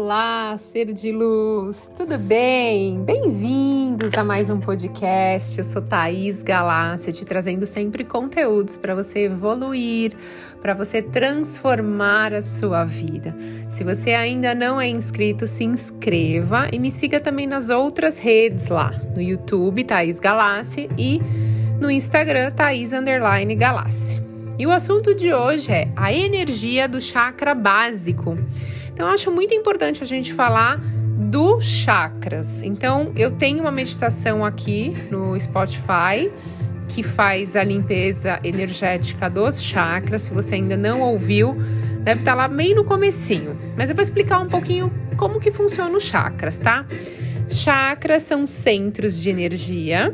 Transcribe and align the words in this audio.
Olá, 0.00 0.56
ser 0.56 0.92
de 0.92 1.10
luz, 1.10 1.90
tudo 1.96 2.16
bem? 2.16 3.02
Bem-vindos 3.02 4.16
a 4.16 4.22
mais 4.22 4.48
um 4.48 4.60
podcast. 4.60 5.58
Eu 5.58 5.64
sou 5.64 5.82
Thaís 5.82 6.40
Galácia, 6.40 7.12
te 7.12 7.24
trazendo 7.24 7.66
sempre 7.66 8.04
conteúdos 8.04 8.76
para 8.76 8.94
você 8.94 9.24
evoluir, 9.24 10.12
para 10.62 10.72
você 10.72 11.02
transformar 11.02 12.32
a 12.32 12.40
sua 12.40 12.84
vida. 12.84 13.34
Se 13.68 13.82
você 13.82 14.12
ainda 14.12 14.54
não 14.54 14.80
é 14.80 14.88
inscrito, 14.88 15.48
se 15.48 15.64
inscreva 15.64 16.68
e 16.72 16.78
me 16.78 16.92
siga 16.92 17.18
também 17.18 17.48
nas 17.48 17.68
outras 17.68 18.18
redes 18.18 18.68
lá, 18.68 18.92
no 19.16 19.20
YouTube 19.20 19.82
Thaís 19.82 20.20
Galácia 20.20 20.88
e 20.96 21.20
no 21.80 21.90
Instagram 21.90 22.52
Thaís 22.52 22.92
Underline 22.92 23.56
Galácia. 23.56 24.22
E 24.56 24.64
o 24.64 24.70
assunto 24.70 25.12
de 25.12 25.34
hoje 25.34 25.72
é 25.72 25.88
a 25.96 26.12
energia 26.12 26.88
do 26.88 27.00
chakra 27.00 27.52
básico. 27.52 28.38
Então, 28.98 29.06
eu 29.06 29.14
acho 29.14 29.30
muito 29.30 29.54
importante 29.54 30.02
a 30.02 30.06
gente 30.06 30.32
falar 30.32 30.76
do 30.76 31.60
chakras. 31.60 32.64
Então, 32.64 33.12
eu 33.14 33.30
tenho 33.30 33.60
uma 33.60 33.70
meditação 33.70 34.44
aqui 34.44 34.92
no 35.08 35.38
Spotify 35.38 36.28
que 36.88 37.04
faz 37.04 37.54
a 37.54 37.62
limpeza 37.62 38.40
energética 38.42 39.30
dos 39.30 39.62
chakras. 39.62 40.22
Se 40.22 40.34
você 40.34 40.56
ainda 40.56 40.76
não 40.76 41.00
ouviu, 41.00 41.54
deve 42.00 42.22
estar 42.22 42.34
lá 42.34 42.48
bem 42.48 42.74
no 42.74 42.82
comecinho. 42.82 43.56
Mas 43.76 43.88
eu 43.88 43.94
vou 43.94 44.02
explicar 44.02 44.40
um 44.40 44.48
pouquinho 44.48 44.92
como 45.16 45.38
que 45.38 45.52
funciona 45.52 45.96
os 45.96 46.02
chakras, 46.02 46.58
tá? 46.58 46.84
Chakras 47.48 48.24
são 48.24 48.48
centros 48.48 49.22
de 49.22 49.30
energia 49.30 50.12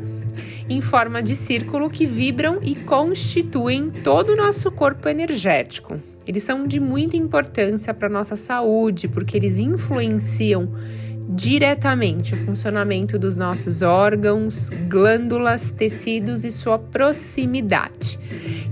em 0.69 0.79
forma 0.79 1.23
de 1.23 1.35
círculo 1.35 1.89
que 1.89 2.05
vibram 2.05 2.59
e 2.61 2.75
constituem 2.75 3.89
todo 3.89 4.33
o 4.33 4.35
nosso 4.35 4.69
corpo 4.69 5.09
energético. 5.09 5.99
Eles 6.27 6.43
são 6.43 6.67
de 6.67 6.79
muita 6.79 7.15
importância 7.15 7.93
para 7.93 8.07
a 8.07 8.11
nossa 8.11 8.35
saúde, 8.35 9.07
porque 9.07 9.37
eles 9.37 9.57
influenciam 9.57 10.69
diretamente 11.27 12.33
o 12.33 12.37
funcionamento 12.37 13.17
dos 13.17 13.35
nossos 13.35 13.81
órgãos, 13.81 14.69
glândulas, 14.87 15.71
tecidos 15.71 16.43
e 16.43 16.51
sua 16.51 16.77
proximidade. 16.77 18.19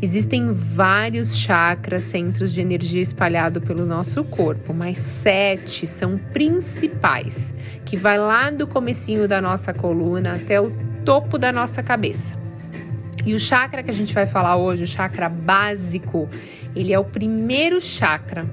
Existem 0.02 0.52
vários 0.52 1.36
chakras, 1.36 2.04
centros 2.04 2.54
de 2.54 2.62
energia 2.62 3.02
espalhados 3.02 3.64
pelo 3.64 3.86
nosso 3.86 4.24
corpo, 4.24 4.74
mas 4.74 5.00
sete 5.00 5.88
são 5.88 6.18
principais, 6.18 7.56
que 7.86 7.98
vai 7.98 8.18
lá 8.18 8.50
do 8.50 8.68
comecinho 8.68 9.28
da 9.28 9.42
nossa 9.42 9.74
coluna 9.74 10.36
até 10.36 10.60
o 10.60 10.72
topo 11.04 11.38
da 11.38 11.52
nossa 11.52 11.82
cabeça. 11.82 12.43
E 13.26 13.34
o 13.34 13.40
chakra 13.40 13.82
que 13.82 13.90
a 13.90 13.94
gente 13.94 14.14
vai 14.14 14.28
falar 14.28 14.58
hoje, 14.58 14.84
o 14.84 14.88
chakra 14.88 15.30
básico, 15.30 16.30
ele 16.76 16.92
é 16.92 17.00
o 17.00 17.06
primeiro 17.06 17.80
chakra 17.80 18.46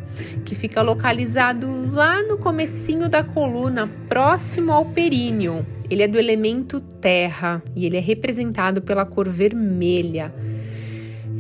que 0.44 0.54
fica 0.54 0.80
localizado 0.80 1.88
lá 1.90 2.22
no 2.22 2.38
comecinho 2.38 3.08
da 3.08 3.24
coluna, 3.24 3.88
próximo 4.08 4.72
ao 4.72 4.84
períneo. 4.86 5.66
Ele 5.88 6.04
é 6.04 6.08
do 6.08 6.18
elemento 6.18 6.80
terra 6.80 7.60
e 7.74 7.84
ele 7.84 7.96
é 7.96 8.00
representado 8.00 8.80
pela 8.80 9.04
cor 9.04 9.28
vermelha. 9.28 10.32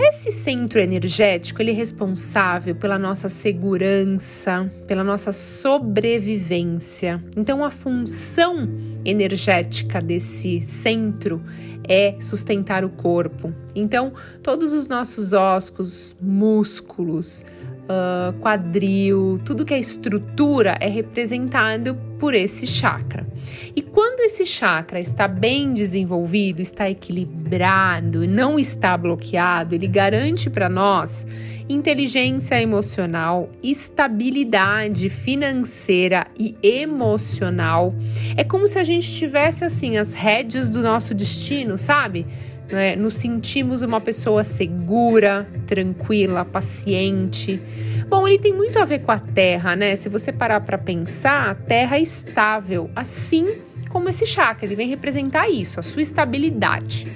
Esse 0.02 0.32
centro 0.32 0.80
energético 0.80 1.60
ele 1.60 1.72
é 1.72 1.74
responsável 1.74 2.74
pela 2.74 2.98
nossa 2.98 3.28
segurança, 3.28 4.72
pela 4.86 5.04
nossa 5.04 5.30
sobrevivência. 5.30 7.22
Então, 7.36 7.62
a 7.62 7.70
função 7.70 8.66
energética 9.04 10.00
desse 10.00 10.62
centro 10.62 11.42
é 11.86 12.16
sustentar 12.18 12.82
o 12.82 12.88
corpo. 12.88 13.52
Então, 13.74 14.14
todos 14.42 14.72
os 14.72 14.88
nossos 14.88 15.34
ossos, 15.34 16.16
músculos, 16.18 17.44
uh, 17.90 18.32
quadril, 18.40 19.40
tudo 19.44 19.64
que 19.64 19.74
é 19.74 19.78
estrutura 19.78 20.76
é 20.80 20.88
representado 20.88 21.96
por 22.18 22.34
esse 22.34 22.66
chakra. 22.66 23.26
E 23.74 23.82
quando 23.82 24.20
esse 24.20 24.44
chakra 24.44 25.00
está 25.00 25.26
bem 25.26 25.72
desenvolvido, 25.72 26.60
está 26.60 26.88
equilibrado, 26.88 28.26
não 28.28 28.58
está 28.58 28.96
bloqueado, 28.96 29.74
ele 29.74 29.86
garante 29.86 30.48
para 30.48 30.68
nós 30.68 31.26
inteligência 31.68 32.60
emocional, 32.60 33.48
estabilidade 33.62 35.08
financeira 35.08 36.26
e 36.38 36.56
emocional. 36.62 37.94
É 38.36 38.44
como 38.44 38.66
se 38.66 38.78
a 38.78 38.84
gente 38.84 39.08
tivesse 39.14 39.64
assim 39.64 39.96
as 39.96 40.12
rédeas 40.12 40.68
do 40.68 40.82
nosso 40.82 41.14
destino, 41.14 41.78
sabe? 41.78 42.26
Né, 42.70 42.96
nos 42.96 43.14
sentimos 43.16 43.82
uma 43.82 44.00
pessoa 44.00 44.44
segura, 44.44 45.46
tranquila, 45.66 46.44
paciente. 46.44 47.60
Bom, 48.08 48.26
ele 48.26 48.38
tem 48.38 48.52
muito 48.52 48.78
a 48.78 48.84
ver 48.84 49.00
com 49.00 49.12
a 49.12 49.18
terra, 49.18 49.76
né? 49.76 49.96
Se 49.96 50.08
você 50.08 50.32
parar 50.32 50.60
para 50.60 50.78
pensar, 50.78 51.50
a 51.50 51.54
terra 51.54 51.96
é 51.96 52.02
estável, 52.02 52.90
assim 52.94 53.58
como 53.88 54.08
esse 54.08 54.24
chakra, 54.24 54.64
ele 54.66 54.76
vem 54.76 54.88
representar 54.88 55.48
isso, 55.48 55.80
a 55.80 55.82
sua 55.82 56.00
estabilidade. 56.00 57.06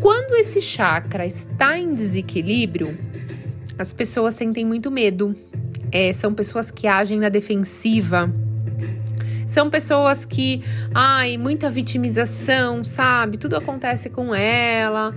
Quando 0.00 0.34
esse 0.34 0.60
chakra 0.60 1.24
está 1.24 1.78
em 1.78 1.94
desequilíbrio, 1.94 2.98
as 3.78 3.92
pessoas 3.92 4.34
sentem 4.34 4.64
muito 4.64 4.90
medo. 4.90 5.34
É, 5.92 6.12
são 6.12 6.34
pessoas 6.34 6.70
que 6.70 6.86
agem 6.86 7.18
na 7.18 7.28
defensiva, 7.28 8.32
são 9.50 9.68
pessoas 9.68 10.24
que, 10.24 10.62
ai, 10.94 11.36
muita 11.36 11.68
vitimização, 11.68 12.84
sabe? 12.84 13.36
Tudo 13.36 13.56
acontece 13.56 14.08
com 14.08 14.32
ela. 14.32 15.12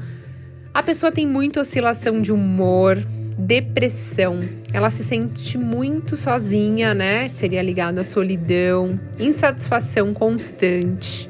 A 0.73 0.81
pessoa 0.81 1.11
tem 1.11 1.27
muita 1.27 1.61
oscilação 1.61 2.19
de 2.19 2.31
humor, 2.31 2.97
depressão. 3.37 4.39
Ela 4.73 4.89
se 4.89 5.03
sente 5.03 5.55
muito 5.55 6.17
sozinha, 6.17 6.95
né? 6.95 7.29
Seria 7.29 7.61
ligado 7.61 7.99
à 7.99 8.03
solidão, 8.03 8.99
insatisfação 9.19 10.15
constante 10.15 11.29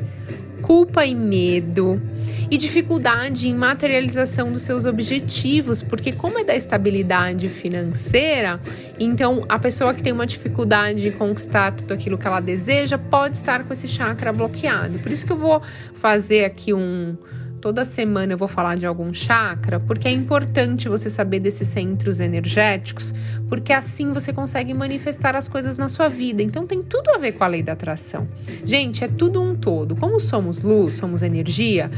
culpa 0.64 1.06
e 1.06 1.14
medo 1.14 2.02
e 2.50 2.58
dificuldade 2.58 3.50
em 3.50 3.54
materialização 3.54 4.52
dos 4.52 4.64
seus 4.64 4.86
objetivos, 4.86 5.84
porque 5.84 6.14
como 6.14 6.40
é 6.40 6.44
da 6.44 6.56
estabilidade 6.56 7.50
financeira, 7.50 8.60
então 8.98 9.46
a 9.50 9.60
pessoa 9.60 9.94
que 9.94 10.02
tem 10.02 10.14
uma 10.14 10.26
dificuldade 10.26 11.08
em 11.08 11.12
conquistar 11.12 11.74
tudo 11.74 11.94
aquilo 11.94 12.18
que 12.18 12.26
ela 12.26 12.40
deseja 12.40 12.98
pode 12.98 13.36
estar 13.36 13.66
com 13.66 13.74
esse 13.74 13.88
chakra 13.88 14.32
bloqueado. 14.32 15.00
Por 15.00 15.12
isso 15.12 15.26
que 15.26 15.34
eu 15.34 15.38
vou 15.38 15.62
fazer 15.96 16.46
aqui 16.46 16.74
um 16.74 17.18
Toda 17.64 17.86
semana 17.86 18.34
eu 18.34 18.38
vou 18.38 18.50
falar 18.50 18.76
de 18.76 18.86
algum 18.86 19.14
chakra, 19.14 19.80
porque 19.80 20.06
é 20.06 20.12
importante 20.12 20.90
você 20.90 21.10
saber 21.10 21.40
desses 21.40 21.66
centros 21.70 22.20
energéticos, 22.20 23.16
porque 23.48 23.72
assim 23.72 24.12
você 24.12 24.34
consegue 24.34 24.74
manifestar 24.74 25.34
as 25.34 25.48
coisas 25.48 25.78
na 25.78 25.88
sua 25.88 26.10
vida. 26.10 26.44
Então 26.44 26.68
tem 26.68 26.84
tudo 26.84 27.12
a 27.12 27.18
ver 27.18 27.32
com 27.32 27.46
a 27.46 27.48
lei 27.48 27.64
da 27.64 27.72
atração. 27.72 28.28
Gente, 28.66 29.06
é 29.06 29.08
tudo 29.08 29.42
um 29.42 29.56
todo. 29.56 29.96
Como 29.96 30.20
somos 30.20 30.62
luz, 30.62 30.96
somos 30.96 31.22
energia, 31.22 31.90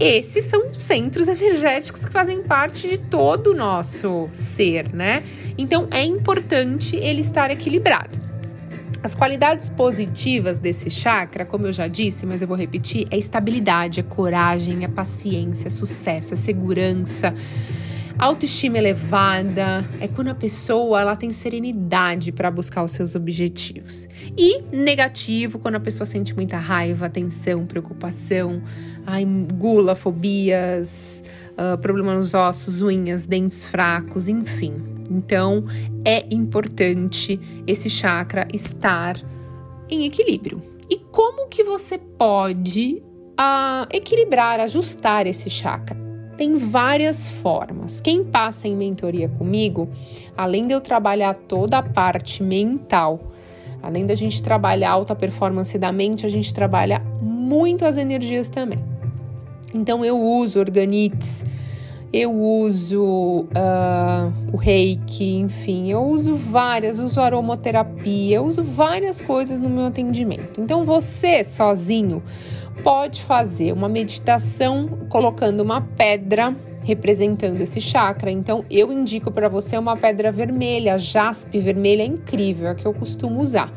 esses 0.00 0.44
são 0.44 0.74
centros 0.74 1.28
energéticos 1.28 2.06
que 2.06 2.10
fazem 2.10 2.42
parte 2.42 2.88
de 2.88 2.96
todo 2.96 3.48
o 3.48 3.54
nosso 3.54 4.30
ser, 4.32 4.90
né? 4.90 5.22
Então 5.58 5.86
é 5.90 6.02
importante 6.02 6.96
ele 6.96 7.20
estar 7.20 7.50
equilibrado. 7.50 8.21
As 9.02 9.16
qualidades 9.16 9.68
positivas 9.68 10.60
desse 10.60 10.88
chakra, 10.88 11.44
como 11.44 11.66
eu 11.66 11.72
já 11.72 11.88
disse, 11.88 12.24
mas 12.24 12.40
eu 12.40 12.46
vou 12.46 12.56
repetir, 12.56 13.08
é 13.10 13.18
estabilidade, 13.18 13.98
é 13.98 14.02
coragem, 14.04 14.84
é 14.84 14.88
paciência, 14.88 15.66
é 15.66 15.70
sucesso, 15.70 16.34
é 16.34 16.36
segurança, 16.36 17.34
autoestima 18.16 18.78
elevada, 18.78 19.84
é 20.00 20.06
quando 20.06 20.28
a 20.28 20.34
pessoa 20.36 21.00
ela 21.00 21.16
tem 21.16 21.32
serenidade 21.32 22.30
para 22.30 22.48
buscar 22.48 22.84
os 22.84 22.92
seus 22.92 23.16
objetivos. 23.16 24.08
E 24.38 24.62
negativo, 24.70 25.58
quando 25.58 25.74
a 25.74 25.80
pessoa 25.80 26.06
sente 26.06 26.32
muita 26.32 26.58
raiva, 26.58 27.10
tensão, 27.10 27.66
preocupação, 27.66 28.62
ai, 29.04 29.24
gula, 29.24 29.96
fobias, 29.96 31.24
uh, 31.52 32.02
nos 32.04 32.34
ossos, 32.34 32.80
unhas, 32.80 33.26
dentes 33.26 33.66
fracos, 33.66 34.28
enfim. 34.28 34.91
Então, 35.12 35.64
é 36.04 36.24
importante 36.30 37.38
esse 37.66 37.90
chakra 37.90 38.48
estar 38.52 39.20
em 39.88 40.06
equilíbrio. 40.06 40.62
E 40.88 40.96
como 40.96 41.48
que 41.48 41.62
você 41.62 41.98
pode 41.98 43.02
uh, 43.32 43.86
equilibrar, 43.92 44.58
ajustar 44.60 45.26
esse 45.26 45.50
chakra? 45.50 46.00
Tem 46.36 46.56
várias 46.56 47.30
formas. 47.30 48.00
Quem 48.00 48.24
passa 48.24 48.66
em 48.66 48.74
mentoria 48.74 49.28
comigo, 49.28 49.88
além 50.36 50.66
de 50.66 50.72
eu 50.72 50.80
trabalhar 50.80 51.34
toda 51.34 51.78
a 51.78 51.82
parte 51.82 52.42
mental, 52.42 53.32
além 53.82 54.06
da 54.06 54.14
gente 54.14 54.42
trabalhar 54.42 54.92
alta 54.92 55.14
performance 55.14 55.78
da 55.78 55.92
mente, 55.92 56.24
a 56.24 56.28
gente 56.28 56.52
trabalha 56.54 57.00
muito 57.20 57.84
as 57.84 57.98
energias 57.98 58.48
também. 58.48 58.78
Então 59.74 60.04
eu 60.04 60.18
uso 60.18 60.58
organites, 60.58 61.44
eu 62.12 62.30
uso 62.32 63.46
uh, 63.46 64.32
o 64.52 64.56
reiki, 64.56 65.36
enfim, 65.36 65.90
eu 65.90 66.02
uso 66.02 66.36
várias, 66.36 66.98
uso 66.98 67.20
aromaterapia, 67.20 68.36
eu 68.36 68.44
uso 68.44 68.62
várias 68.62 69.20
coisas 69.20 69.60
no 69.60 69.70
meu 69.70 69.86
atendimento. 69.86 70.60
Então 70.60 70.84
você 70.84 71.42
sozinho 71.42 72.22
pode 72.82 73.22
fazer 73.22 73.72
uma 73.72 73.88
meditação 73.88 74.88
colocando 75.08 75.60
uma 75.60 75.80
pedra 75.80 76.54
representando 76.84 77.60
esse 77.60 77.80
chakra. 77.80 78.30
Então, 78.30 78.64
eu 78.70 78.92
indico 78.92 79.30
para 79.30 79.48
você 79.48 79.78
uma 79.78 79.96
pedra 79.96 80.32
vermelha, 80.32 80.98
jaspe 80.98 81.58
vermelha, 81.60 82.02
é 82.02 82.06
incrível, 82.06 82.66
é 82.66 82.70
a 82.70 82.74
que 82.74 82.84
eu 82.84 82.92
costumo 82.92 83.40
usar. 83.40 83.72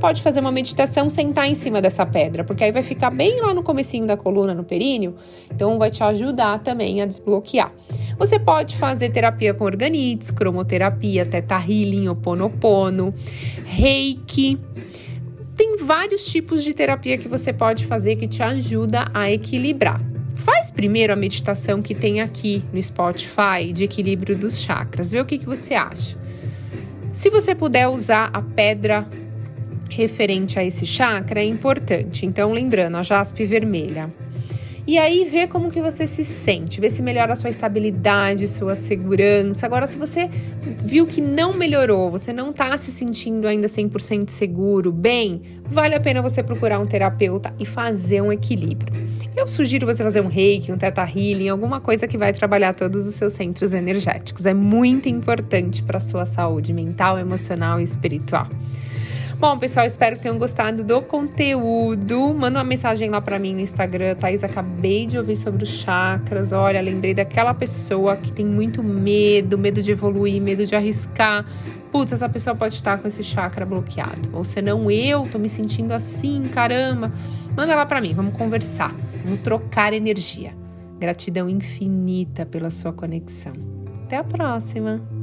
Pode 0.00 0.22
fazer 0.22 0.40
uma 0.40 0.50
meditação, 0.50 1.10
sentar 1.10 1.46
em 1.46 1.54
cima 1.54 1.82
dessa 1.82 2.06
pedra, 2.06 2.42
porque 2.42 2.64
aí 2.64 2.72
vai 2.72 2.82
ficar 2.82 3.10
bem 3.10 3.38
lá 3.40 3.52
no 3.52 3.62
comecinho 3.62 4.06
da 4.06 4.16
coluna, 4.16 4.54
no 4.54 4.64
períneo, 4.64 5.14
então 5.50 5.78
vai 5.78 5.90
te 5.90 6.02
ajudar 6.02 6.58
também 6.60 7.02
a 7.02 7.06
desbloquear. 7.06 7.70
Você 8.18 8.38
pode 8.38 8.76
fazer 8.76 9.10
terapia 9.10 9.52
com 9.52 9.64
organites, 9.64 10.30
cromoterapia, 10.30 11.26
teta 11.26 11.58
healing, 11.58 12.08
oponopono, 12.08 13.14
reiki, 13.66 14.58
tem 15.60 15.76
vários 15.76 16.24
tipos 16.24 16.64
de 16.64 16.72
terapia 16.72 17.18
que 17.18 17.28
você 17.28 17.52
pode 17.52 17.84
fazer 17.84 18.16
que 18.16 18.26
te 18.26 18.42
ajuda 18.42 19.04
a 19.12 19.30
equilibrar. 19.30 20.00
Faz 20.34 20.70
primeiro 20.70 21.12
a 21.12 21.16
meditação 21.16 21.82
que 21.82 21.94
tem 21.94 22.22
aqui 22.22 22.64
no 22.72 22.82
Spotify 22.82 23.70
de 23.70 23.84
equilíbrio 23.84 24.38
dos 24.38 24.58
chakras. 24.58 25.10
Vê 25.10 25.20
o 25.20 25.26
que, 25.26 25.36
que 25.36 25.44
você 25.44 25.74
acha. 25.74 26.16
Se 27.12 27.28
você 27.28 27.54
puder 27.54 27.88
usar 27.88 28.30
a 28.32 28.40
pedra 28.40 29.06
referente 30.00 30.58
a 30.58 30.64
esse 30.64 30.86
chakra, 30.86 31.40
é 31.40 31.44
importante. 31.44 32.24
Então, 32.24 32.52
lembrando, 32.52 32.96
a 32.96 33.02
jaspe 33.02 33.44
vermelha. 33.44 34.10
E 34.86 34.98
aí 34.98 35.24
vê 35.24 35.46
como 35.46 35.70
que 35.70 35.80
você 35.80 36.06
se 36.06 36.24
sente, 36.24 36.80
vê 36.80 36.90
se 36.90 37.02
melhora 37.02 37.32
a 37.32 37.36
sua 37.36 37.50
estabilidade, 37.50 38.48
sua 38.48 38.74
segurança. 38.74 39.66
Agora, 39.66 39.86
se 39.86 39.98
você 39.98 40.28
viu 40.84 41.06
que 41.06 41.20
não 41.20 41.52
melhorou, 41.52 42.10
você 42.10 42.32
não 42.32 42.50
está 42.50 42.76
se 42.78 42.90
sentindo 42.90 43.46
ainda 43.46 43.68
100% 43.68 44.30
seguro, 44.30 44.90
bem, 44.90 45.42
vale 45.64 45.94
a 45.94 46.00
pena 46.00 46.22
você 46.22 46.42
procurar 46.42 46.80
um 46.80 46.86
terapeuta 46.86 47.54
e 47.58 47.66
fazer 47.66 48.22
um 48.22 48.32
equilíbrio. 48.32 48.92
Eu 49.36 49.46
sugiro 49.46 49.86
você 49.86 50.02
fazer 50.02 50.22
um 50.22 50.28
reiki, 50.28 50.72
um 50.72 50.78
teta 50.78 51.04
healing, 51.04 51.48
alguma 51.50 51.80
coisa 51.80 52.08
que 52.08 52.18
vai 52.18 52.32
trabalhar 52.32 52.72
todos 52.72 53.06
os 53.06 53.14
seus 53.14 53.34
centros 53.34 53.72
energéticos. 53.72 54.44
É 54.46 54.54
muito 54.54 55.08
importante 55.08 55.82
para 55.82 56.00
sua 56.00 56.26
saúde 56.26 56.72
mental, 56.72 57.18
emocional 57.18 57.80
e 57.80 57.84
espiritual. 57.84 58.48
Bom, 59.40 59.58
pessoal, 59.58 59.86
espero 59.86 60.16
que 60.16 60.22
tenham 60.22 60.36
gostado 60.36 60.84
do 60.84 61.00
conteúdo. 61.00 62.34
Manda 62.34 62.58
uma 62.58 62.64
mensagem 62.64 63.08
lá 63.08 63.22
para 63.22 63.38
mim 63.38 63.54
no 63.54 63.60
Instagram, 63.60 64.14
Thaís. 64.14 64.44
Acabei 64.44 65.06
de 65.06 65.16
ouvir 65.16 65.34
sobre 65.34 65.62
os 65.62 65.70
chakras. 65.70 66.52
Olha, 66.52 66.78
lembrei 66.78 67.14
daquela 67.14 67.54
pessoa 67.54 68.18
que 68.18 68.30
tem 68.30 68.44
muito 68.44 68.82
medo, 68.82 69.56
medo 69.56 69.82
de 69.82 69.92
evoluir, 69.92 70.42
medo 70.42 70.66
de 70.66 70.76
arriscar. 70.76 71.46
Putz, 71.90 72.12
essa 72.12 72.28
pessoa 72.28 72.54
pode 72.54 72.74
estar 72.74 72.98
com 72.98 73.08
esse 73.08 73.24
chakra 73.24 73.64
bloqueado. 73.64 74.28
Ou 74.34 74.44
senão 74.44 74.90
eu 74.90 75.26
tô 75.26 75.38
me 75.38 75.48
sentindo 75.48 75.92
assim, 75.92 76.42
caramba. 76.52 77.10
Manda 77.56 77.74
lá 77.74 77.86
para 77.86 77.98
mim, 77.98 78.12
vamos 78.12 78.36
conversar, 78.36 78.94
vamos 79.24 79.40
trocar 79.40 79.94
energia. 79.94 80.52
Gratidão 80.98 81.48
infinita 81.48 82.44
pela 82.44 82.68
sua 82.68 82.92
conexão. 82.92 83.54
Até 84.04 84.18
a 84.18 84.24
próxima! 84.24 85.19